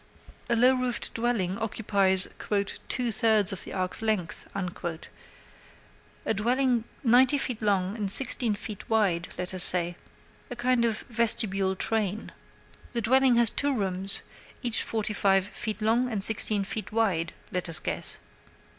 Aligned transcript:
A 0.49 0.55
low 0.55 0.73
roofed 0.73 1.09
log 1.09 1.13
dwelling 1.13 1.59
occupies 1.59 2.27
"two 2.89 3.11
thirds 3.11 3.53
of 3.53 3.63
the 3.65 3.73
ark's 3.73 4.01
length" 4.01 4.47
a 4.55 6.33
dwelling 6.33 6.85
ninety 7.03 7.37
feet 7.37 7.61
long 7.61 7.95
and 7.95 8.09
sixteen 8.09 8.55
feet 8.55 8.89
wide, 8.89 9.27
let 9.37 9.53
us 9.53 9.63
say 9.63 9.95
a 10.49 10.55
kind 10.55 10.85
of 10.85 11.01
vestibule 11.01 11.75
train. 11.75 12.31
The 12.93 13.01
dwelling 13.01 13.35
has 13.35 13.51
two 13.51 13.75
rooms 13.77 14.23
each 14.63 14.81
forty 14.81 15.13
five 15.13 15.45
feet 15.45 15.83
long 15.83 16.11
and 16.11 16.23
sixteen 16.23 16.63
feet 16.63 16.91
wide, 16.91 17.31
let 17.51 17.69
us 17.69 17.77
guess. 17.77 18.17